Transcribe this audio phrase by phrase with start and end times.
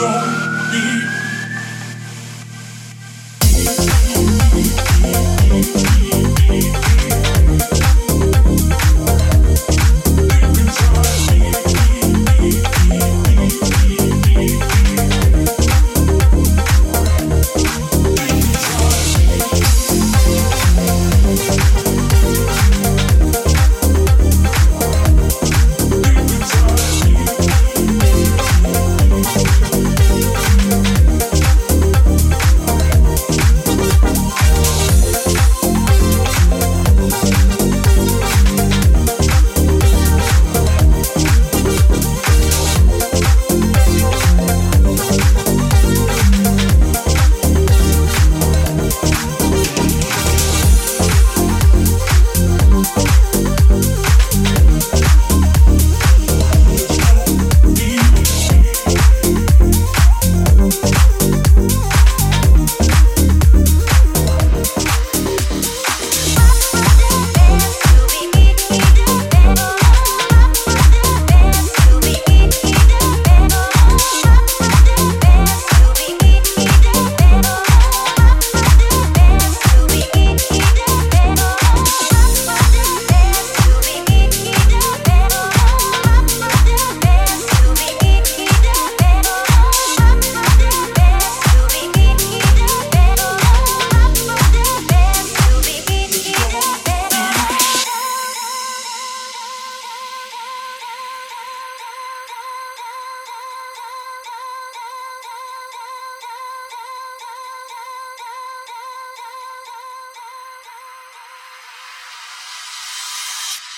[0.00, 0.10] 容
[0.72, 1.19] 易。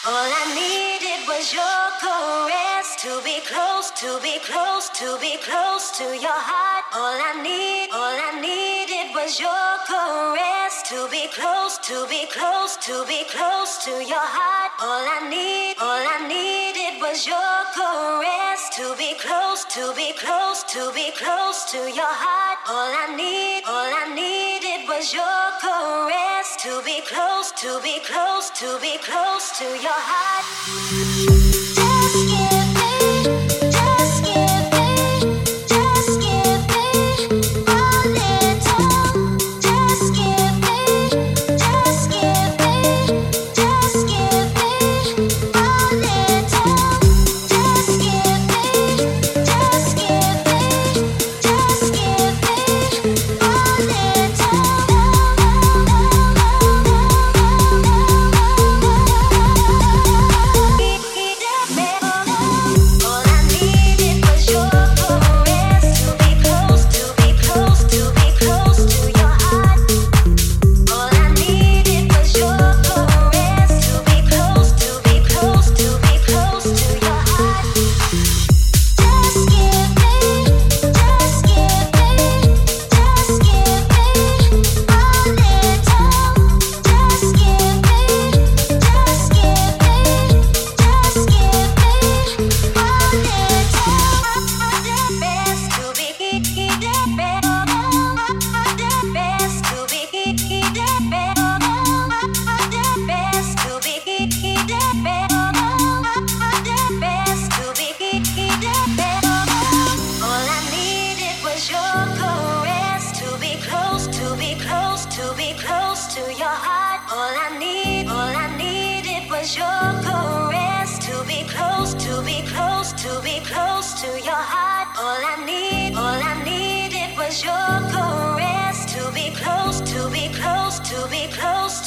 [0.04, 5.94] All I needed was your caress to be close, to be close, to be close
[5.94, 6.82] to your heart.
[6.90, 12.74] All I need, all I needed was your caress to be close, to be close,
[12.82, 14.74] to be close to your heart.
[14.82, 20.66] All I need, all I needed was your caress to be close, to be close,
[20.74, 22.58] to be close to your heart.
[22.66, 26.31] All I need, all I needed was your caress
[26.62, 31.41] to be close, to be close, to be close to your heart.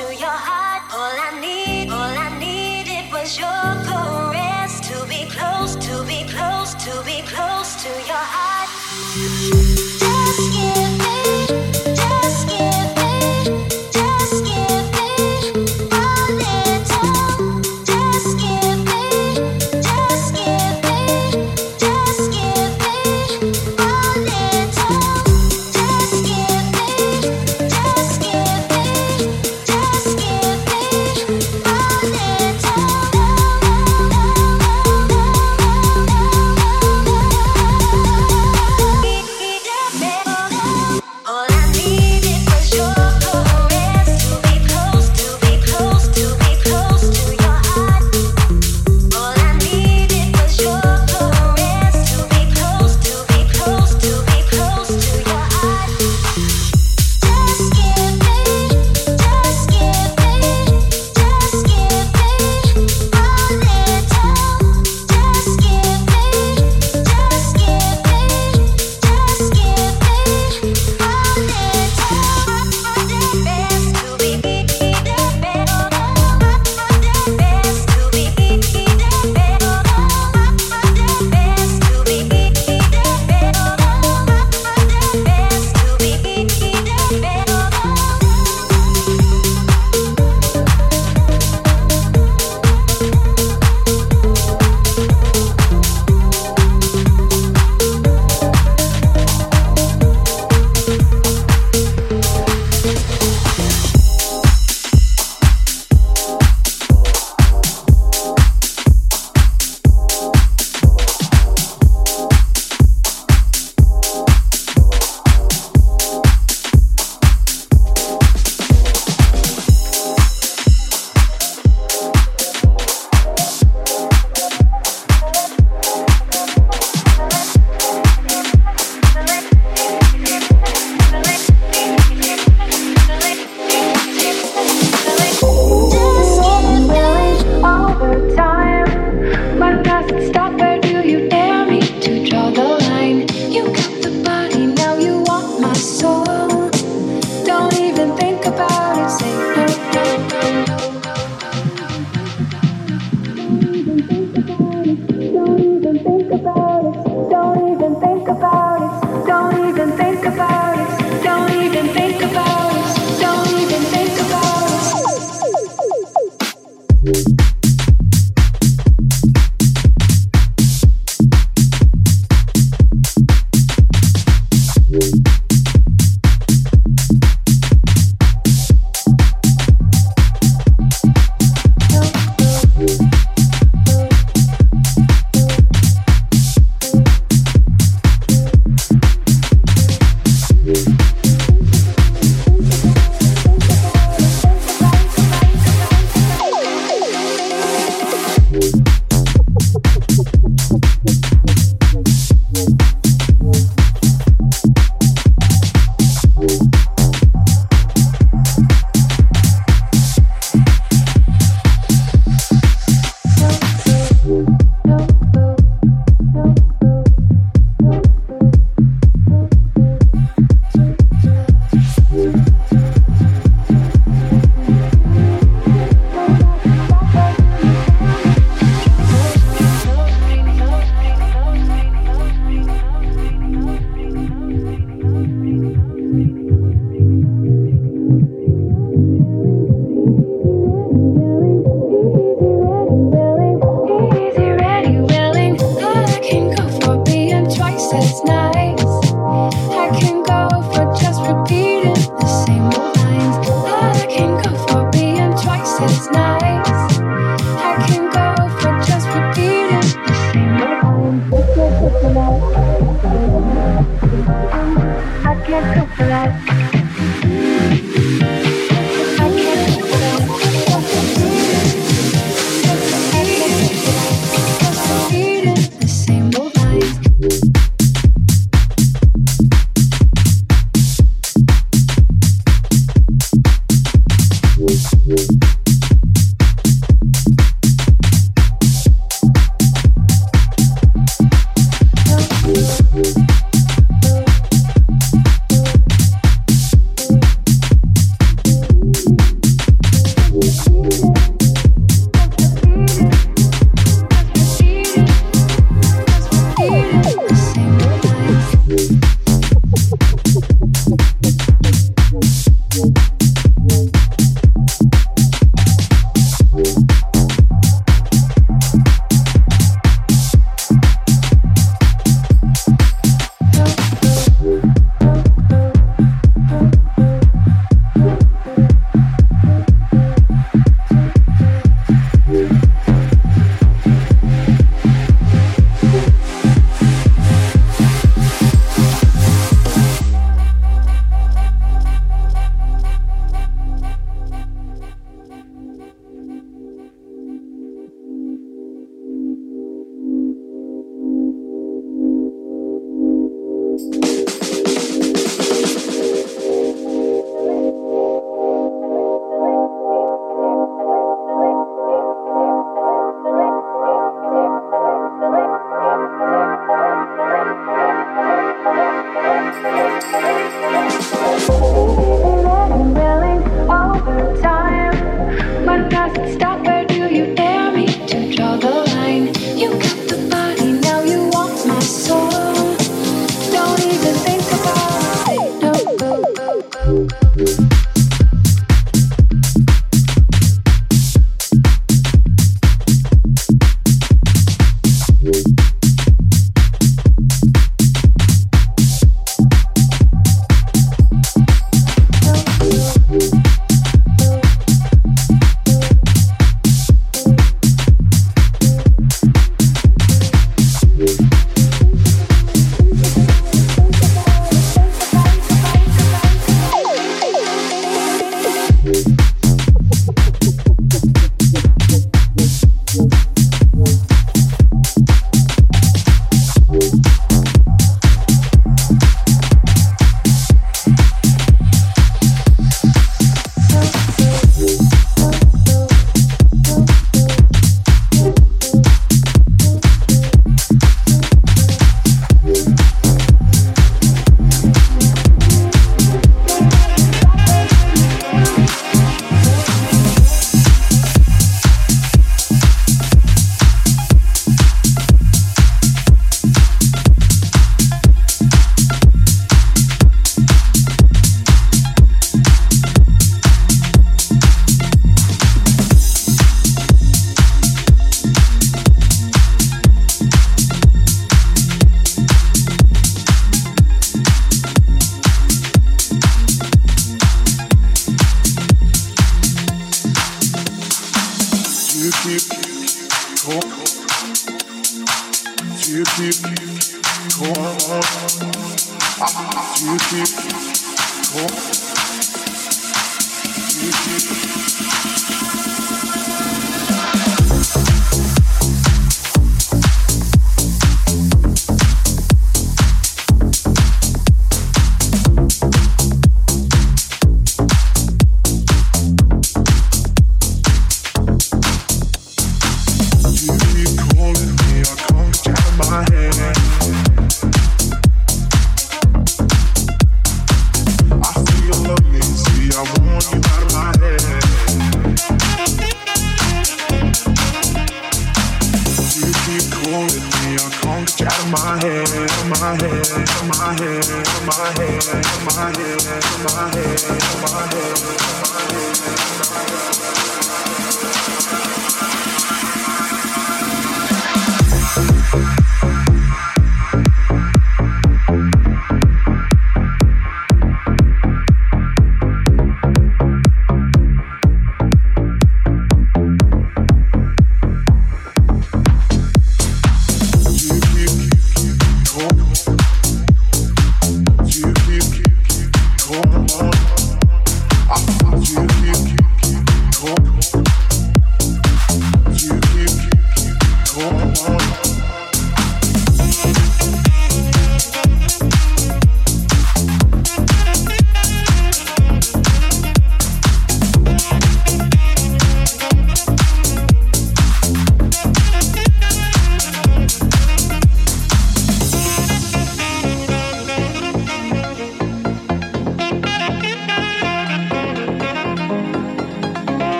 [0.00, 0.49] to your heart.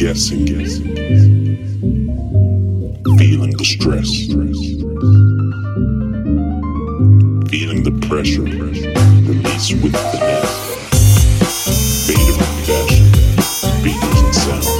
[0.00, 0.46] guessing,
[3.18, 4.08] feeling the stress,
[7.50, 10.56] feeling the pressure, release with finesse,
[12.06, 14.79] fade of fashion, speakers and sound.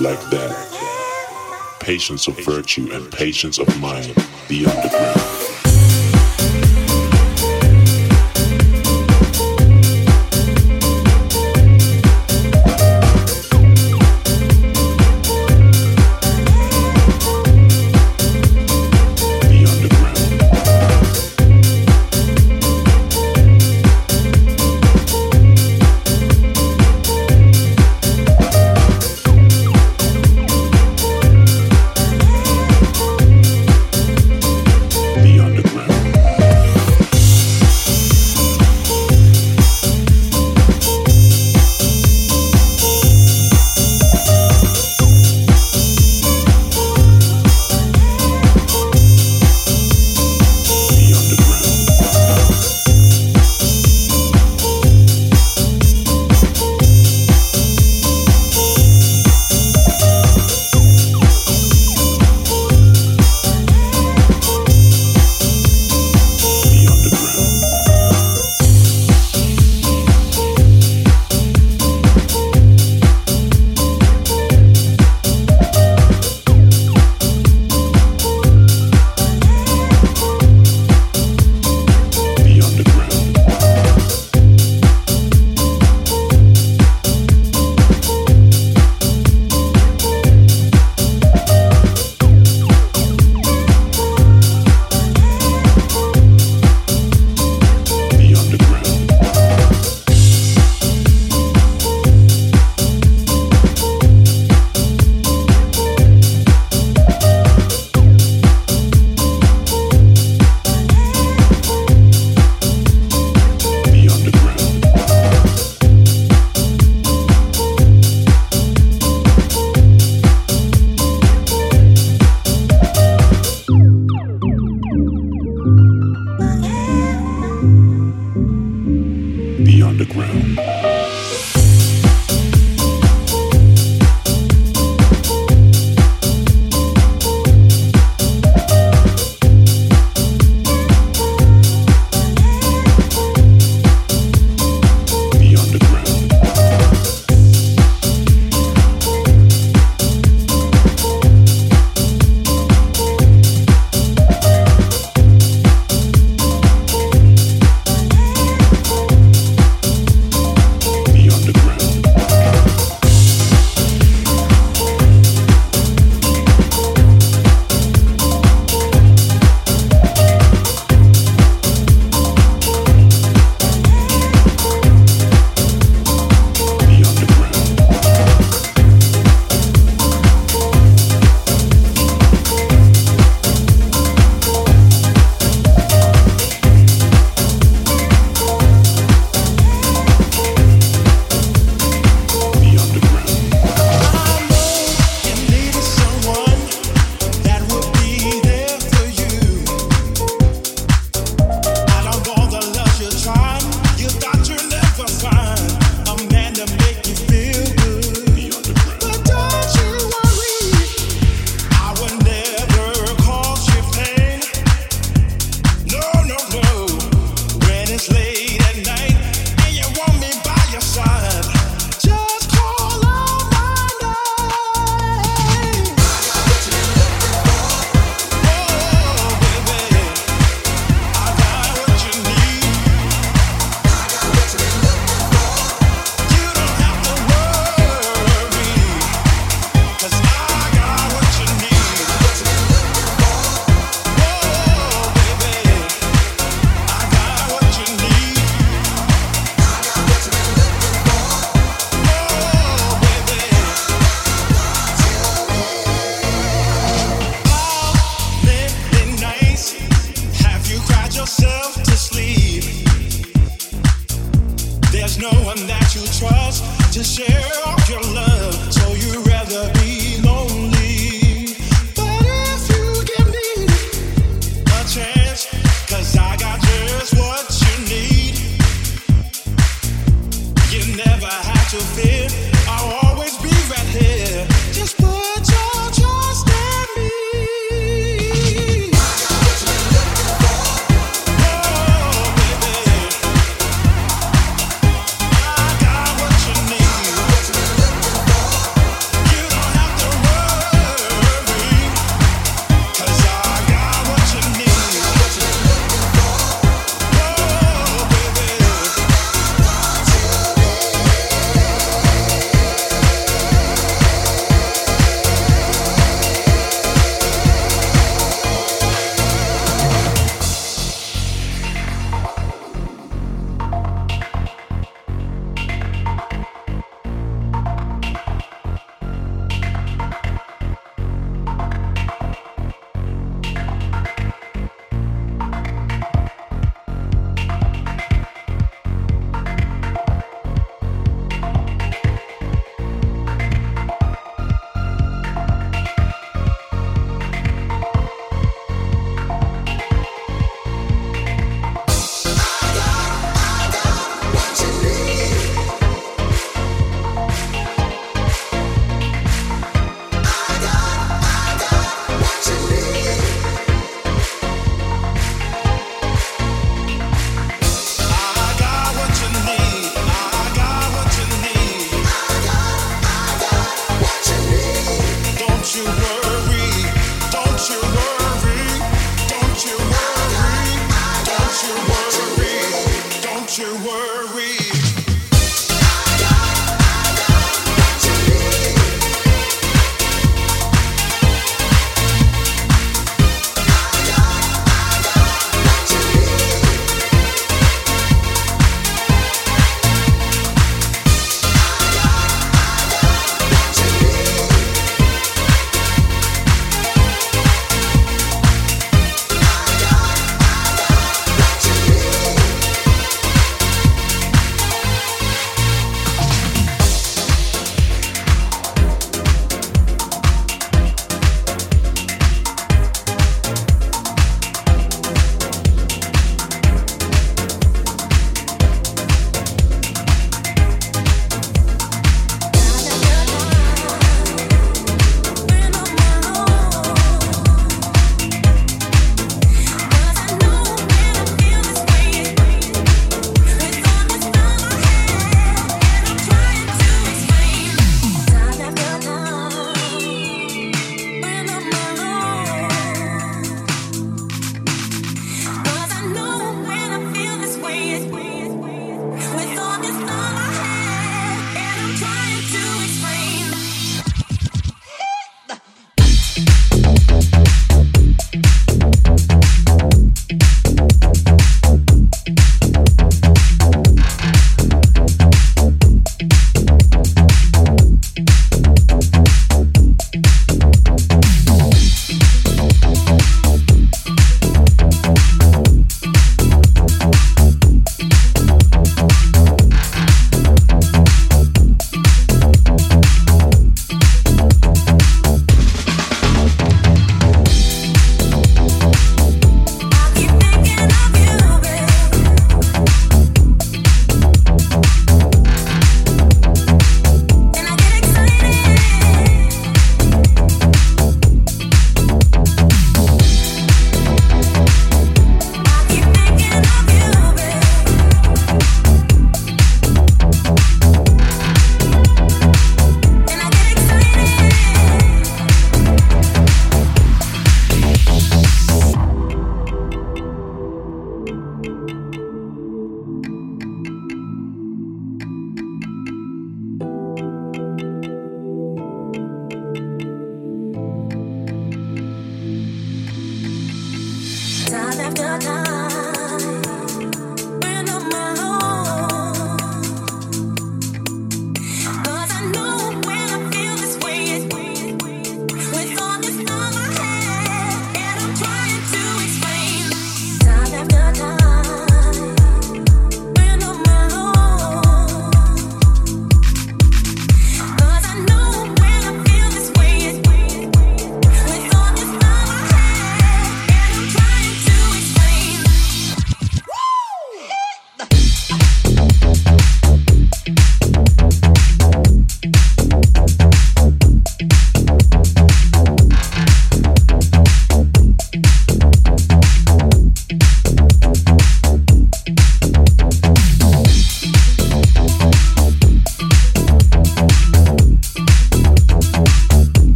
[0.00, 1.76] Like that.
[1.80, 4.14] Patience of virtue and patience of mind,
[4.48, 5.27] the underground.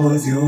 [0.00, 0.47] With you.